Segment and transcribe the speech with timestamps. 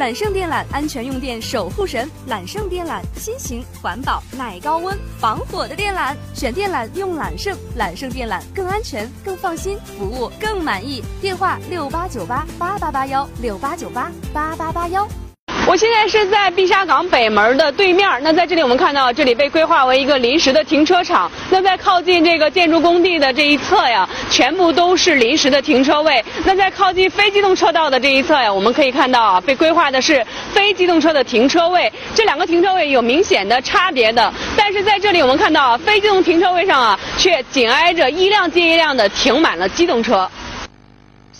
[0.00, 2.10] 揽胜电缆，安全用电守护神。
[2.26, 6.16] 揽胜电缆，新型、环保、耐高温、防火的电缆。
[6.34, 11.04] 选电缆用揽胜，揽胜电缆更安全、更放心，服务更满意。
[11.20, 15.06] 电话六八九八八八八幺六八九八八八八幺。
[15.70, 18.04] 我现在是在碧沙港北门的对面。
[18.22, 21.30] 那在这里，我们看到这里被规划为一个临时的停车场。
[21.48, 26.24] 那在靠近这个建筑工地的这一侧呀，全部都是临时的停车位。
[26.44, 31.92] 那在靠近非机动车道的这一侧呀，我们可以看到啊，被规划的是非机动车的停车位。
[32.16, 40.28] 这两个停车位有明显的差别的，但是在这里我们看到啊非机动停车位上啊，却紧挨着一辆接一辆的停满了机动车。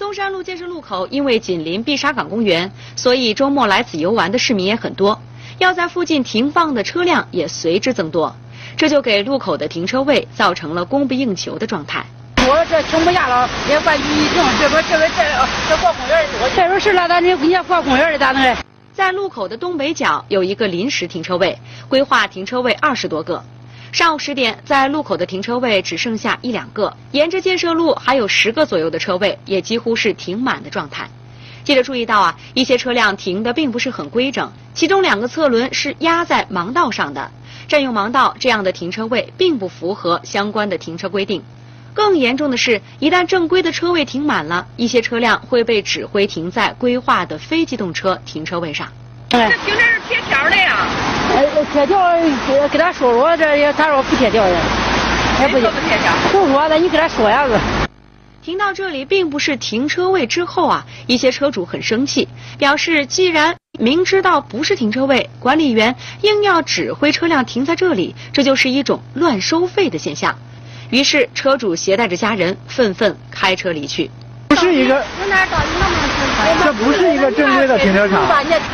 [0.00, 5.20] 松山路建设路口因为紧邻碧沙港公园，所以周末来此游玩的市民也很多，
[5.58, 8.34] 要在附近停放的车辆也随之增多，
[8.78, 12.02] 这就给路口的停车位造成了供不应求的状态。
[12.48, 15.22] 我这停不下了，也管你停，这边这边这
[15.68, 18.56] 这过公园的，这说是了，咱这你要过公园的咋弄？
[18.94, 21.58] 在路口的东北角有一个临时停车位，
[21.90, 23.44] 规划停车位二十多个。
[23.92, 31.08] 上午十点，在路口的停车位只剩下一两个，沿着建设路还有十个左右的车位，也几乎是停满的状态。
[31.64, 37.32] 记者注意到啊，一些车辆停的并不是很规整，其中两个侧轮是压在盲道上的，
[37.66, 41.42] 占用盲道这样的停车位并不符合相关的停车规定。
[41.92, 48.86] 更严重的是，一旦正规的车位停满了，一些车辆会被指挥停在规划的非机动车停车位上。
[49.28, 50.39] 这停这是贴条
[51.72, 52.18] 贴条
[52.68, 54.56] 给他说说，这也他说不贴条的，
[55.40, 55.68] 也不贴
[55.98, 56.32] 条。
[56.32, 57.56] 就说那你给他说呀子。
[58.42, 62.26] 停到这里并不是停车位之后啊，一些车主很生气，
[62.58, 70.36] 表示既然明知道不是停车位，管理员硬要指挥车辆停在这里，这就是一种乱收费的现象。
[70.90, 74.10] 于是车主携带着家人愤愤开车离去。
[74.60, 75.02] 不是一个，
[76.62, 78.28] 这不是一个正规的停车场。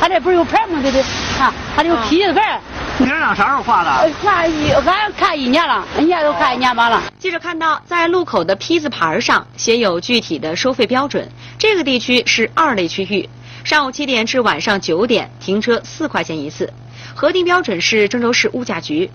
[0.00, 0.78] 他这不是有牌吗？
[0.80, 1.00] 对对，
[1.40, 2.60] 啊，他有批的牌。
[2.96, 4.08] 停车场啥时候画的？
[4.22, 7.02] 看一，俺看一年了，人家都看一年半了。
[7.18, 11.28] 记者看到，在路口的批字牌上写有具体的收费标准。
[11.58, 13.28] 这个地区是二类区域，
[13.64, 16.72] 上午七点至晚上九点停车四块钱一次，
[17.12, 19.10] 核定标准是郑州市物价局。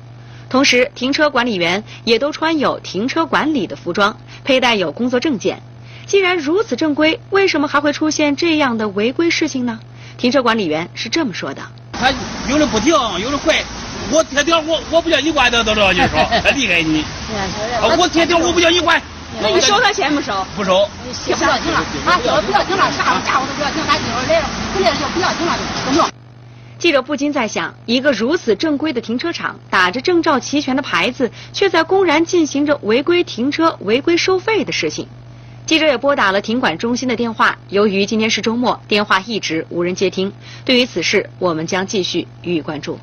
[0.49, 5.61] 同时，停车管理员也都穿有停车管理的服装，佩戴有工作证件。
[6.07, 9.77] 既然如此正规，为什么还会出现这样的违规事情呢？
[10.17, 12.09] 停车管理员是这么说的：他
[12.49, 13.61] 有的不停，有的坏。
[14.09, 17.03] 我贴条，我我不叫你管，都都道就是说，他离开你。
[17.99, 19.01] 我贴条，我不叫 你管。
[19.41, 20.45] 那你收他钱不收？
[20.55, 20.89] 不收。
[21.25, 25.57] 不要停了，他说不要停了，下午下午都不要停，他今儿来了，不来就不要停了，
[25.89, 26.07] 不用。
[26.79, 35.07] 记者不禁在想，一个如此正规的停车场，打着证照齐全的牌子，却在公然进行着违规停车、违规收费的事情。
[35.67, 40.31] 记者也拨打了停管中心的电话，由于今天是周末，电话一直无人接听。
[40.63, 42.97] 对于此事，我们将继续予以关注。